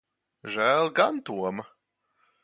Žēl 0.53 0.89
gan 0.99 1.19
Toma. 1.29 1.67